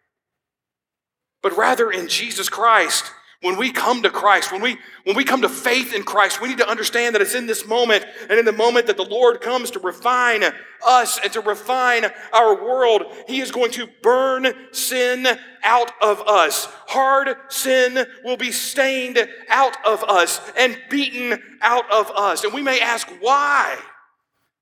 [1.41, 3.11] but rather in Jesus Christ.
[3.41, 6.47] When we come to Christ, when we, when we come to faith in Christ, we
[6.47, 9.41] need to understand that it's in this moment and in the moment that the Lord
[9.41, 10.43] comes to refine
[10.85, 15.27] us and to refine our world, He is going to burn sin
[15.63, 16.67] out of us.
[16.87, 19.19] Hard sin will be stained
[19.49, 22.43] out of us and beaten out of us.
[22.43, 23.77] And we may ask, why?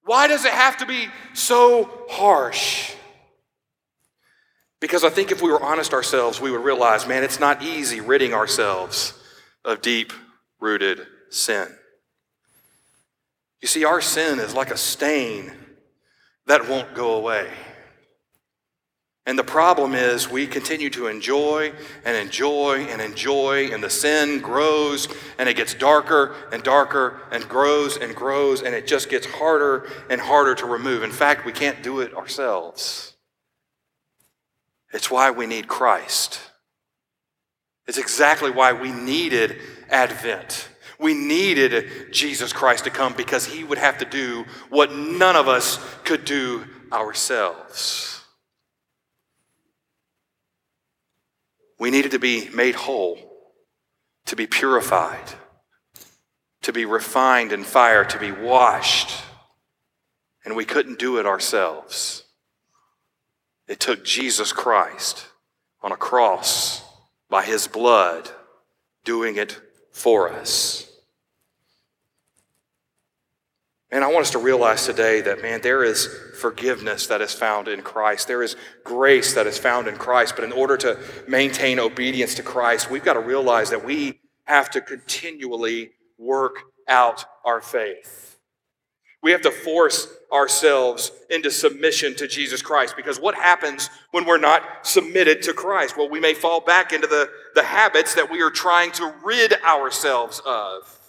[0.03, 2.93] Why does it have to be so harsh?
[4.85, 8.01] Because I think if we were honest ourselves, we would realize, man, it's not easy
[8.01, 9.19] ridding ourselves
[9.63, 10.13] of deep
[10.59, 11.67] rooted sin.
[13.63, 15.51] You see, our sin is like a stain
[16.45, 17.49] that won't go away.
[19.25, 21.73] And the problem is, we continue to enjoy
[22.05, 25.07] and enjoy and enjoy, and the sin grows
[25.39, 29.89] and it gets darker and darker and grows and grows, and it just gets harder
[30.11, 31.01] and harder to remove.
[31.01, 33.14] In fact, we can't do it ourselves.
[34.95, 36.39] It's why we need Christ.
[37.85, 39.57] It's exactly why we needed
[39.89, 40.69] Advent.
[40.97, 45.49] We needed Jesus Christ to come because he would have to do what none of
[45.49, 48.23] us could do ourselves.
[51.77, 53.17] We needed to be made whole,
[54.27, 55.29] to be purified,
[56.61, 59.11] to be refined in fire, to be washed.
[60.45, 62.24] And we couldn't do it ourselves.
[63.67, 65.27] It took Jesus Christ
[65.81, 66.83] on a cross
[67.29, 68.29] by his blood
[69.03, 69.59] doing it
[69.91, 70.91] for us.
[73.91, 77.67] And I want us to realize today that, man, there is forgiveness that is found
[77.67, 78.27] in Christ.
[78.27, 80.35] There is grace that is found in Christ.
[80.35, 84.69] But in order to maintain obedience to Christ, we've got to realize that we have
[84.71, 88.34] to continually work out our faith.
[89.25, 94.37] We have to force ourselves into submission to Jesus Christ because what happens when we're
[94.37, 95.97] not submitted to Christ?
[95.97, 99.53] Well, we may fall back into the, the habits that we are trying to rid
[99.63, 100.99] ourselves of.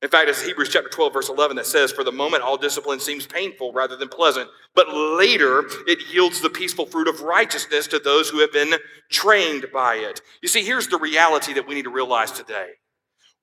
[0.00, 3.00] In fact, it's Hebrews chapter 12, verse 11 that says, For the moment, all discipline
[3.00, 7.98] seems painful rather than pleasant, but later it yields the peaceful fruit of righteousness to
[7.98, 8.72] those who have been
[9.10, 10.22] trained by it.
[10.40, 12.68] You see, here's the reality that we need to realize today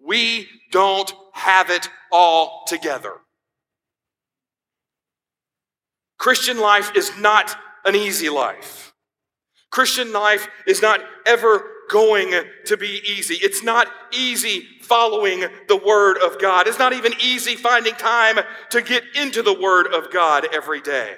[0.03, 3.19] we don't have it all together.
[6.17, 7.55] Christian life is not
[7.85, 8.93] an easy life.
[9.69, 12.33] Christian life is not ever going
[12.65, 13.35] to be easy.
[13.35, 16.67] It's not easy following the Word of God.
[16.67, 18.39] It's not even easy finding time
[18.71, 21.15] to get into the Word of God every day.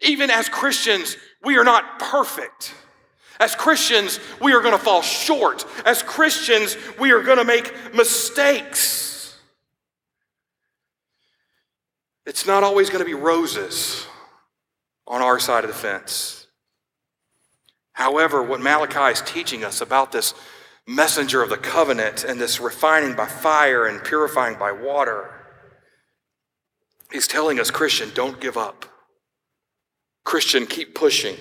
[0.00, 2.74] Even as Christians, we are not perfect.
[3.38, 5.64] As Christians, we are going to fall short.
[5.86, 9.09] As Christians, we are going to make mistakes.
[12.30, 14.06] It's not always going to be roses
[15.04, 16.46] on our side of the fence.
[17.92, 20.32] However, what Malachi is teaching us about this
[20.86, 25.28] messenger of the covenant and this refining by fire and purifying by water,
[27.10, 28.84] he's telling us, Christian, don't give up.
[30.22, 31.34] Christian, keep pushing.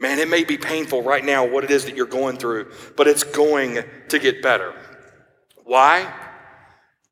[0.00, 3.06] Man, it may be painful right now what it is that you're going through, but
[3.06, 3.78] it's going
[4.08, 4.74] to get better.
[5.62, 6.12] Why?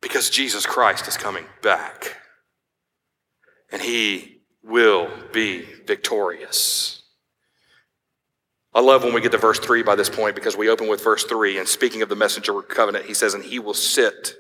[0.01, 2.17] Because Jesus Christ is coming back.
[3.71, 7.03] And he will be victorious.
[8.75, 11.03] I love when we get to verse 3 by this point because we open with
[11.03, 11.59] verse 3.
[11.59, 14.35] And speaking of the messenger covenant, he says, And he will sit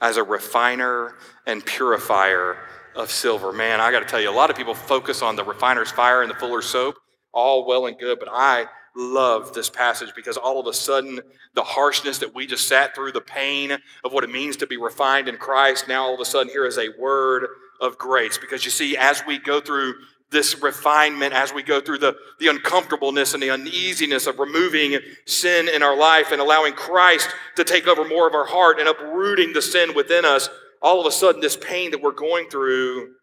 [0.00, 2.58] as a refiner and purifier
[2.94, 3.52] of silver.
[3.52, 6.22] Man, I got to tell you, a lot of people focus on the refiner's fire
[6.22, 6.96] and the fuller's soap,
[7.32, 8.66] all well and good, but I
[8.96, 11.20] love this passage because all of a sudden,
[11.54, 13.72] the harshness that we just sat through, the pain
[14.04, 16.66] of what it means to be refined in Christ, now all of a sudden, here
[16.66, 17.46] is a word
[17.80, 18.38] of grace.
[18.38, 19.94] Because you see, as we go through
[20.30, 25.68] this refinement as we go through the, the uncomfortableness and the uneasiness of removing sin
[25.68, 29.52] in our life and allowing Christ to take over more of our heart and uprooting
[29.52, 30.48] the sin within us.
[30.82, 33.14] All of a sudden, this pain that we're going through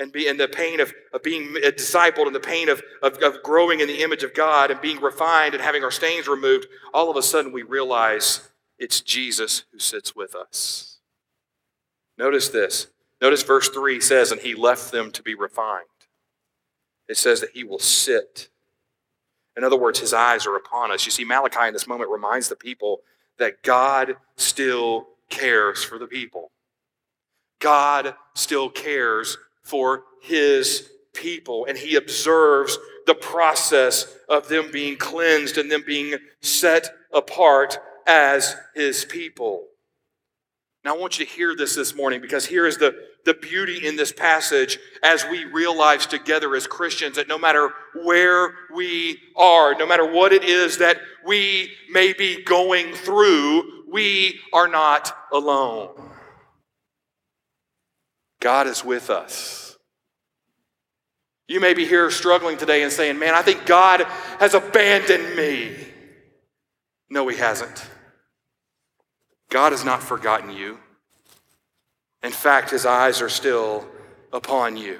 [0.00, 3.18] and, be, and the pain of, of being uh, discipled and the pain of, of,
[3.18, 6.66] of growing in the image of God and being refined and having our stains removed,
[6.92, 10.98] all of a sudden we realize it's Jesus who sits with us.
[12.18, 12.88] Notice this.
[13.20, 15.84] Notice verse 3 says, And he left them to be refined
[17.10, 18.50] it says that he will sit.
[19.56, 21.04] In other words, his eyes are upon us.
[21.04, 23.00] You see, Malachi in this moment reminds the people
[23.36, 26.52] that God still cares for the people.
[27.58, 35.58] God still cares for his people, and he observes the process of them being cleansed
[35.58, 39.66] and them being set apart as his people.
[40.84, 42.94] Now, I want you to hear this this morning because here is the,
[43.26, 47.70] the beauty in this passage as we realize together as Christians that no matter
[48.02, 54.40] where we are, no matter what it is that we may be going through, we
[54.54, 55.90] are not alone.
[58.40, 59.76] God is with us.
[61.46, 64.02] You may be here struggling today and saying, Man, I think God
[64.38, 65.76] has abandoned me.
[67.08, 67.86] No, He hasn't.
[69.50, 70.78] God has not forgotten you.
[72.22, 73.86] In fact, his eyes are still
[74.32, 74.98] upon you.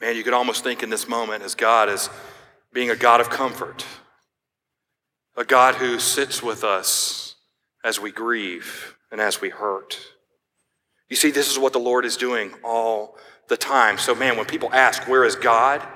[0.00, 2.10] Man, you could almost think in this moment as God as
[2.72, 3.86] being a God of comfort,
[5.36, 7.36] a God who sits with us
[7.84, 9.96] as we grieve and as we hurt.
[11.08, 13.16] You see, this is what the Lord is doing all
[13.48, 13.96] the time.
[13.96, 15.86] So, man, when people ask, Where is God?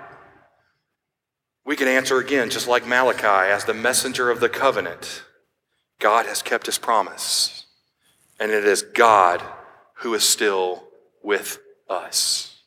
[1.66, 5.24] We can answer again, just like Malachi, as the messenger of the covenant.
[5.98, 7.66] God has kept his promise,
[8.38, 9.42] and it is God
[9.94, 10.84] who is still
[11.20, 11.58] with
[11.90, 12.60] us.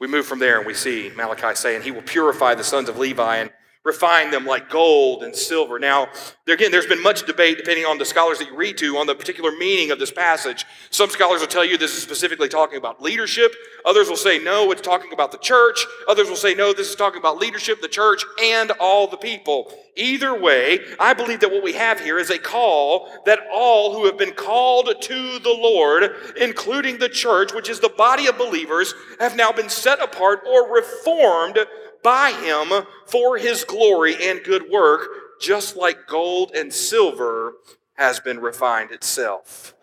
[0.00, 2.98] We move from there and we see Malachi saying, He will purify the sons of
[2.98, 3.52] Levi and
[3.84, 5.78] refine them like gold and silver.
[5.78, 6.08] Now,
[6.46, 9.14] again, there's been much debate, depending on the scholars that you read to, on the
[9.14, 10.66] particular meaning of this passage.
[10.90, 13.54] Some scholars will tell you this is specifically talking about leadership.
[13.86, 15.86] Others will say, no, it's talking about the church.
[16.08, 19.72] Others will say, no, this is talking about leadership, the church, and all the people.
[19.96, 24.04] Either way, I believe that what we have here is a call that all who
[24.04, 28.94] have been called to the Lord, including the church, which is the body of believers,
[29.18, 31.58] have now been set apart or reformed
[32.02, 35.08] by him for his glory and good work,
[35.40, 37.54] just like gold and silver
[37.94, 39.74] has been refined itself.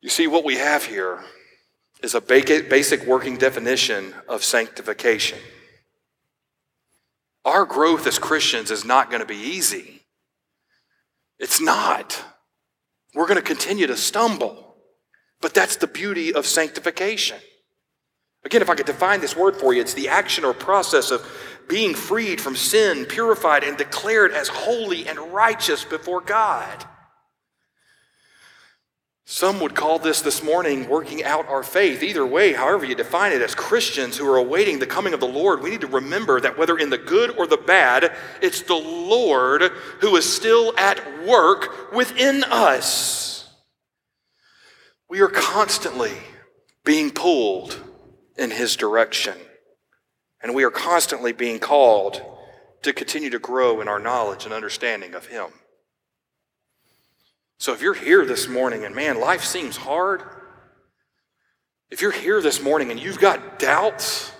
[0.00, 1.24] You see, what we have here
[2.02, 5.38] is a basic working definition of sanctification.
[7.44, 10.02] Our growth as Christians is not going to be easy.
[11.38, 12.22] It's not.
[13.14, 14.76] We're going to continue to stumble.
[15.40, 17.38] But that's the beauty of sanctification.
[18.44, 21.26] Again, if I could define this word for you, it's the action or process of
[21.66, 26.84] being freed from sin, purified, and declared as holy and righteous before God.
[29.26, 32.02] Some would call this this morning working out our faith.
[32.02, 35.26] Either way, however you define it, as Christians who are awaiting the coming of the
[35.26, 38.74] Lord, we need to remember that whether in the good or the bad, it's the
[38.74, 39.62] Lord
[40.00, 43.48] who is still at work within us.
[45.08, 46.12] We are constantly
[46.84, 47.80] being pulled
[48.36, 49.36] in His direction,
[50.42, 52.22] and we are constantly being called
[52.82, 55.46] to continue to grow in our knowledge and understanding of Him.
[57.58, 60.22] So if you're here this morning and man, life seems hard,
[61.90, 64.32] if you're here this morning and you've got doubts,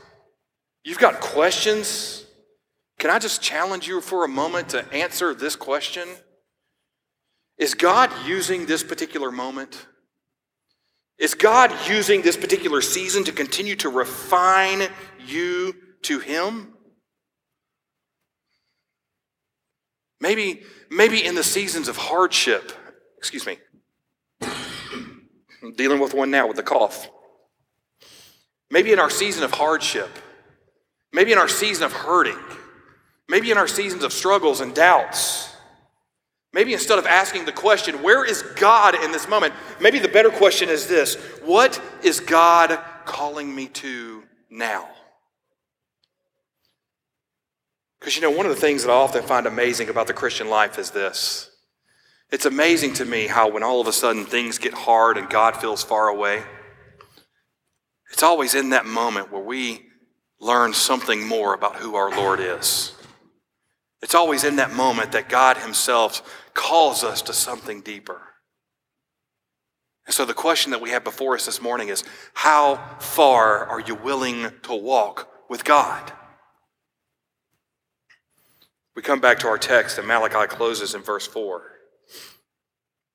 [0.82, 2.24] you've got questions,
[2.98, 6.08] can I just challenge you for a moment to answer this question?
[7.56, 9.86] Is God using this particular moment?
[11.18, 14.88] Is God using this particular season to continue to refine
[15.26, 16.74] you to Him?
[20.20, 22.72] Maybe, maybe in the seasons of hardship,
[23.24, 23.56] Excuse me.
[24.42, 27.08] I'm dealing with one now with the cough.
[28.70, 30.10] Maybe in our season of hardship,
[31.10, 32.36] maybe in our season of hurting,
[33.26, 35.53] maybe in our seasons of struggles and doubts,
[36.54, 39.52] maybe instead of asking the question, where is God in this moment?
[39.80, 44.88] Maybe the better question is this what is God calling me to now?
[48.00, 50.48] Because you know, one of the things that I often find amazing about the Christian
[50.48, 51.50] life is this
[52.30, 55.56] it's amazing to me how, when all of a sudden things get hard and God
[55.56, 56.42] feels far away,
[58.10, 59.82] it's always in that moment where we
[60.40, 62.93] learn something more about who our Lord is.
[64.04, 68.20] It's always in that moment that God Himself calls us to something deeper.
[70.04, 73.80] And so, the question that we have before us this morning is how far are
[73.80, 76.12] you willing to walk with God?
[78.94, 81.62] We come back to our text, and Malachi closes in verse 4.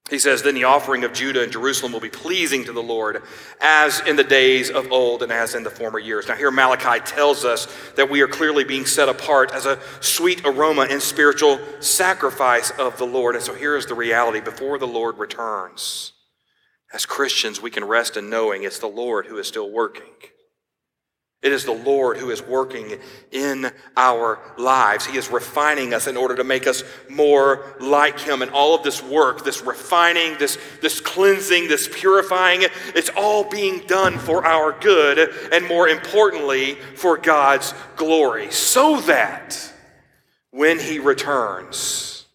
[0.10, 3.22] He says, Then the offering of Judah and Jerusalem will be pleasing to the Lord,
[3.60, 6.28] as in the days of old and as in the former years.
[6.28, 10.42] Now, here Malachi tells us that we are clearly being set apart as a sweet
[10.46, 13.36] aroma and spiritual sacrifice of the Lord.
[13.36, 16.14] And so here is the reality before the Lord returns.
[16.92, 20.04] As Christians, we can rest in knowing it's the Lord who is still working.
[21.42, 23.00] It is the Lord who is working
[23.32, 25.06] in our lives.
[25.06, 28.42] He is refining us in order to make us more like Him.
[28.42, 32.64] And all of this work, this refining, this, this cleansing, this purifying,
[32.94, 38.52] it's all being done for our good and more importantly, for God's glory.
[38.52, 39.74] So that
[40.52, 42.26] when He returns,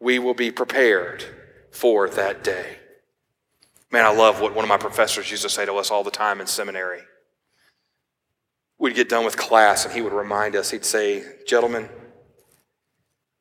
[0.00, 1.22] we will be prepared
[1.70, 2.78] for that day.
[3.92, 6.10] Man, I love what one of my professors used to say to us all the
[6.10, 7.02] time in seminary
[8.78, 11.88] we'd get done with class and he would remind us, he'd say, Gentlemen,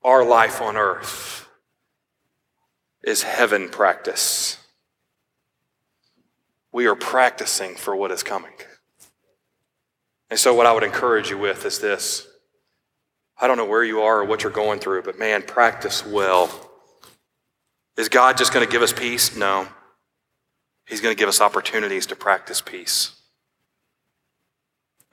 [0.03, 1.47] our life on earth
[3.03, 4.57] is heaven practice.
[6.71, 8.53] We are practicing for what is coming.
[10.29, 12.27] And so, what I would encourage you with is this
[13.39, 16.49] I don't know where you are or what you're going through, but man, practice well.
[17.95, 19.35] Is God just going to give us peace?
[19.35, 19.67] No.
[20.87, 23.16] He's going to give us opportunities to practice peace.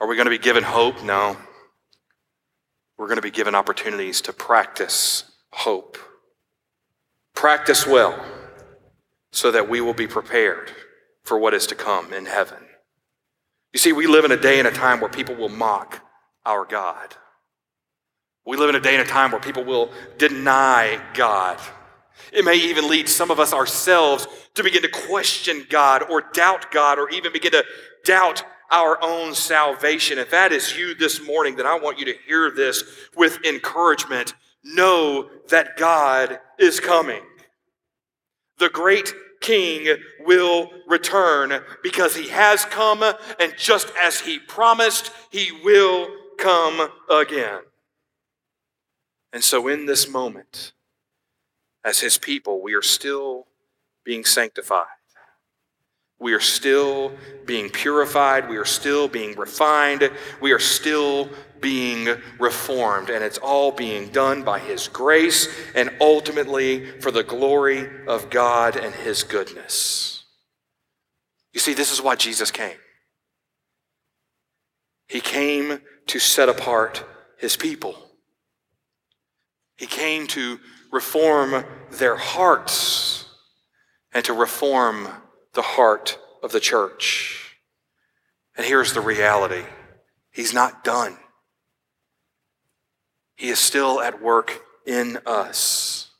[0.00, 1.02] Are we going to be given hope?
[1.02, 1.36] No.
[2.96, 5.98] We're going to be given opportunities to practice hope.
[7.34, 8.24] Practice well
[9.32, 10.70] so that we will be prepared
[11.24, 12.58] for what is to come in heaven.
[13.72, 16.00] You see, we live in a day and a time where people will mock
[16.46, 17.16] our God.
[18.46, 21.58] We live in a day and a time where people will deny God.
[22.32, 26.70] It may even lead some of us ourselves to begin to question God or doubt
[26.70, 27.64] God or even begin to
[28.04, 30.18] doubt our own salvation.
[30.18, 32.82] If that is you this morning, then I want you to hear this
[33.16, 34.34] with encouragement.
[34.64, 37.22] Know that God is coming.
[38.58, 45.52] The great King will return because he has come, and just as he promised, he
[45.62, 46.08] will
[46.38, 47.60] come again.
[49.32, 50.72] And so, in this moment,
[51.84, 53.46] as his people, we are still
[54.04, 54.86] being sanctified.
[56.18, 57.12] We are still
[57.44, 58.48] being purified.
[58.48, 60.10] We are still being refined.
[60.40, 61.28] We are still
[61.60, 62.08] being
[62.38, 63.10] reformed.
[63.10, 68.76] And it's all being done by His grace and ultimately for the glory of God
[68.76, 70.24] and His goodness.
[71.52, 72.76] You see, this is why Jesus came.
[75.08, 77.04] He came to set apart
[77.38, 77.96] His people,
[79.76, 80.58] He came to
[80.92, 83.28] reform their hearts
[84.12, 85.08] and to reform
[85.54, 87.56] the heart of the church.
[88.56, 89.64] And here's the reality
[90.30, 91.16] He's not done.
[93.36, 96.10] He is still at work in us.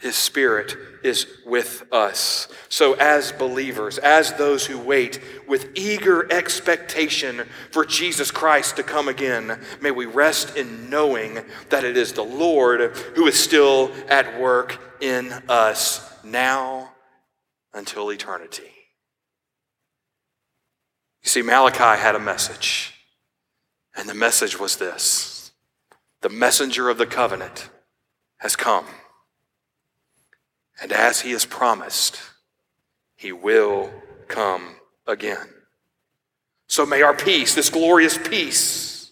[0.00, 2.48] His Spirit is with us.
[2.68, 7.42] So, as believers, as those who wait with eager expectation
[7.72, 11.40] for Jesus Christ to come again, may we rest in knowing
[11.70, 16.92] that it is the Lord who is still at work in us now
[17.72, 18.72] until eternity.
[21.22, 22.94] You see, Malachi had a message,
[23.96, 25.52] and the message was this
[26.20, 27.70] the messenger of the covenant
[28.38, 28.86] has come.
[30.80, 32.20] And as he has promised,
[33.16, 33.90] he will
[34.28, 35.48] come again.
[36.68, 39.10] So may our peace, this glorious peace,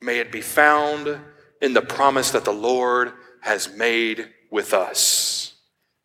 [0.00, 1.18] may it be found
[1.60, 5.54] in the promise that the Lord has made with us.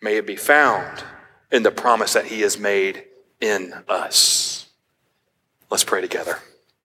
[0.01, 1.03] May it be found
[1.51, 3.05] in the promise that he has made
[3.39, 4.67] in us.
[5.69, 6.39] Let's pray together.